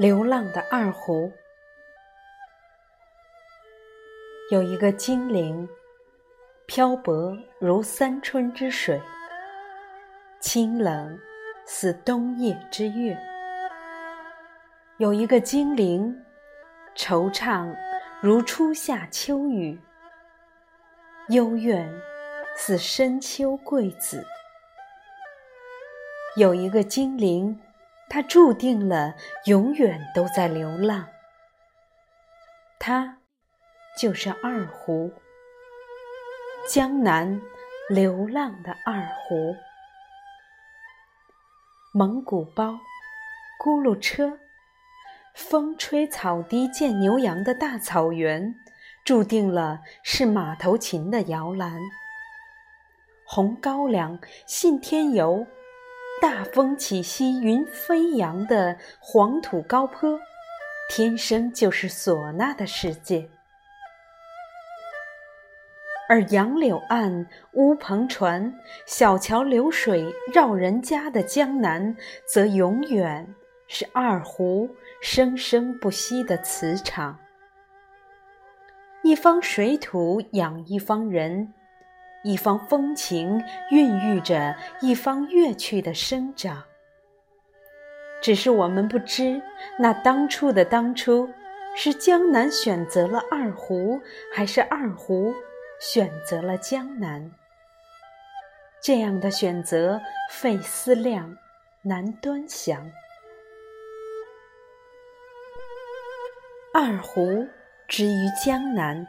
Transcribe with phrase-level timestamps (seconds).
[0.00, 1.30] 流浪的二胡，
[4.50, 5.68] 有一个精灵，
[6.64, 8.98] 漂泊如三春之水，
[10.40, 11.20] 清冷
[11.66, 13.14] 似冬夜之月；
[14.96, 16.24] 有一个精灵，
[16.96, 17.70] 惆怅
[18.22, 19.78] 如初夏秋雨，
[21.28, 21.86] 幽怨
[22.56, 24.24] 似深秋桂子；
[26.36, 27.60] 有一个精灵。
[28.12, 29.14] 他注定了
[29.46, 31.06] 永远都在流浪，
[32.80, 33.18] 他
[33.96, 35.12] 就是二胡，
[36.68, 37.40] 江南
[37.88, 39.54] 流浪的二胡。
[41.92, 42.80] 蒙古包、
[43.62, 44.40] 轱辘车，
[45.36, 48.56] 风吹草低见牛羊的大草原，
[49.04, 51.78] 注定了是马头琴的摇篮。
[53.24, 55.46] 红高粱，信天游。
[56.20, 60.20] 大风起兮云飞扬的黄土高坡，
[60.90, 63.26] 天生就是唢呐的世界；
[66.10, 68.54] 而杨柳岸、乌篷船、
[68.84, 73.34] 小桥流水绕人家的江南，则永远
[73.66, 74.68] 是二胡
[75.00, 77.18] 生生不息的磁场。
[79.02, 81.54] 一方水土养一方人。
[82.22, 86.64] 一方风情孕育着一方乐曲的生长，
[88.20, 89.40] 只是我们不知，
[89.78, 91.30] 那当初的当初，
[91.74, 94.00] 是江南选择了二胡，
[94.34, 95.32] 还是二胡
[95.80, 97.30] 选择了江南？
[98.82, 100.00] 这样的选择
[100.30, 101.36] 费思量，
[101.82, 102.90] 难端详。
[106.72, 107.46] 二胡
[107.88, 109.06] 之于江南。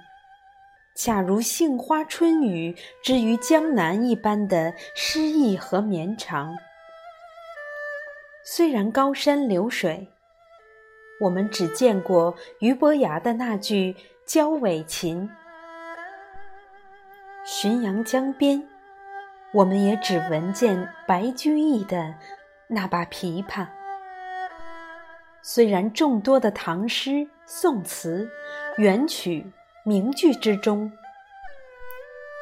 [1.03, 6.56] 恰如杏花春雨之于江南一般的诗意和绵长。
[8.44, 10.07] 虽然高山流水，
[11.19, 13.95] 我们只见过俞伯牙的那句
[14.28, 15.28] 交尾琴；
[17.47, 18.63] 浔阳江边，
[19.53, 22.13] 我们也只闻见白居易的
[22.67, 23.66] 那把琵琶。
[25.41, 28.29] 虽然众多的唐诗、宋词、
[28.78, 29.51] 元曲。
[29.83, 30.91] 名句之中，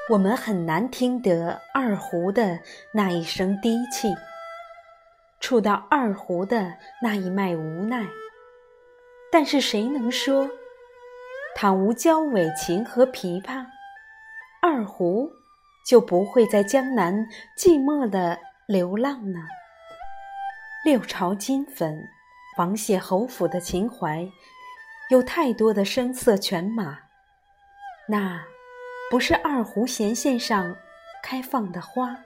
[0.10, 2.60] 我们很难听得二胡的
[2.92, 4.14] 那一声低气，
[5.40, 8.06] 触到二胡的那一脉无奈。
[9.32, 10.50] 但是谁能说，
[11.56, 13.66] 倘无交尾琴和琵琶，
[14.62, 15.32] 二胡
[15.88, 17.26] 就不会在江南
[17.58, 19.40] 寂寞的流浪呢？
[20.84, 22.04] 六朝金粉，
[22.58, 24.28] 王谢侯府的情怀，
[25.10, 27.00] 有太多的声色犬马。
[28.12, 28.44] 那，
[29.12, 30.76] 不是二胡弦线上
[31.22, 32.18] 开放的花。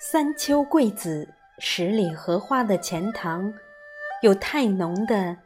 [0.00, 3.54] 三秋桂子，十里荷花的钱塘，
[4.20, 5.36] 有太浓的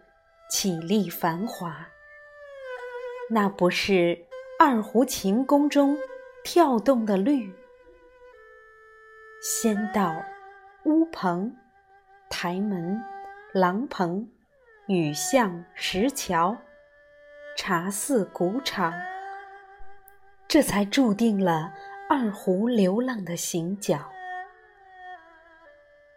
[0.48, 1.88] 绮丽繁华。
[3.28, 4.18] 那不是
[4.58, 5.98] 二胡琴弓中
[6.42, 7.54] 跳动的绿。
[9.42, 10.24] 仙道、
[10.84, 11.52] 乌篷、
[12.30, 12.98] 台门、
[13.52, 14.26] 廊棚、
[14.86, 16.56] 雨巷、石桥。
[17.60, 18.94] 茶肆古场，
[20.46, 21.72] 这才注定了
[22.08, 23.98] 二胡流浪的行脚。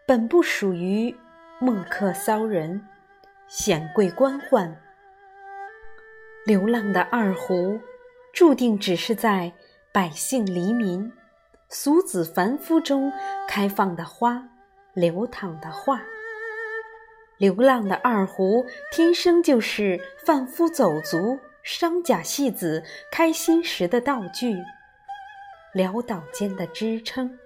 [0.06, 1.12] 本不属于
[1.58, 2.86] 墨客骚人、
[3.48, 4.72] 显贵官宦，
[6.46, 7.80] 流浪的二胡，
[8.32, 9.52] 注定只是在
[9.90, 11.12] 百姓黎民、
[11.68, 13.12] 俗子凡夫中
[13.48, 14.48] 开放的花，
[14.94, 16.00] 流淌的画。
[17.38, 24.56] 流浪的二胡，天生就是贩夫走卒、商贾戏子开心时的道具，
[25.74, 27.38] 潦倒间的支撑。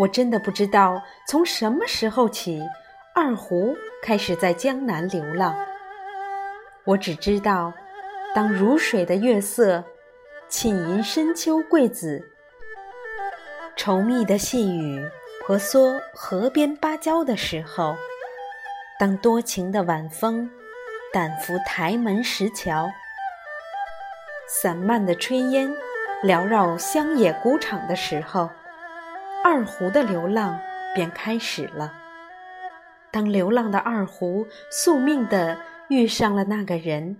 [0.00, 2.62] 我真的不知道从什么时候起，
[3.14, 5.54] 二胡开始在江南流浪。
[6.84, 7.74] 我只知道，
[8.34, 9.84] 当如水的月色
[10.48, 12.30] 沁吟深秋桂子，
[13.76, 15.04] 稠密的细雨。
[15.48, 17.96] 婆娑河边芭蕉的时候，
[19.00, 20.50] 当多情的晚风
[21.10, 22.90] 掸拂台门石桥，
[24.46, 25.74] 散漫的炊烟
[26.22, 28.50] 缭绕乡野谷场的时候，
[29.42, 30.60] 二胡的流浪
[30.94, 31.94] 便开始了。
[33.10, 35.58] 当流浪的二胡宿命地
[35.88, 37.16] 遇上了那个人，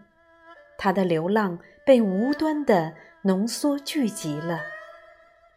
[0.77, 2.93] 他的流浪被无端地
[3.23, 4.61] 浓缩聚集了。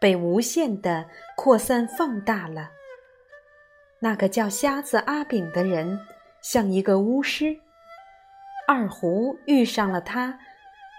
[0.01, 1.07] 被无限的
[1.37, 2.71] 扩散放大了。
[3.99, 5.99] 那个叫瞎子阿炳的人，
[6.41, 7.55] 像一个巫师。
[8.67, 10.39] 二胡遇上了他，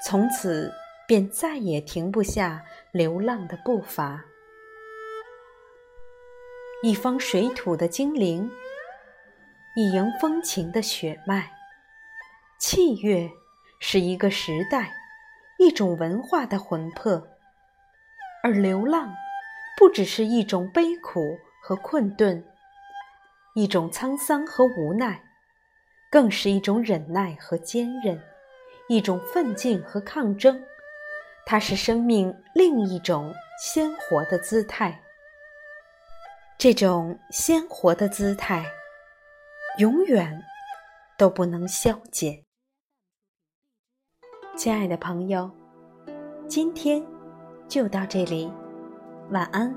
[0.07, 0.73] 从此
[1.09, 4.25] 便再也停不下流浪的步伐。
[6.85, 8.49] 一方水土的精灵，
[9.75, 11.51] 一营风情的血脉。
[12.61, 13.29] 器乐
[13.81, 14.93] 是一个时代、
[15.59, 17.27] 一种文化的魂魄，
[18.43, 19.15] 而流浪
[19.77, 22.45] 不只是一种悲苦和困顿，
[23.55, 25.23] 一种沧桑和无奈，
[26.11, 28.21] 更是一种忍耐和坚韧，
[28.89, 30.63] 一种奋进和抗争。
[31.47, 35.03] 它是生命另一种鲜活的姿态。
[36.59, 38.65] 这种鲜活的姿态，
[39.79, 40.41] 永远
[41.17, 42.45] 都不能消减。
[44.57, 45.51] 亲爱的朋友，
[46.49, 47.05] 今天
[47.73, 48.53] 就到这里，
[49.31, 49.75] 晚安。